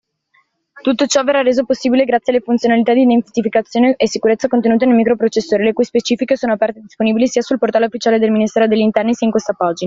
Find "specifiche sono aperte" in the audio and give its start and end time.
5.83-6.79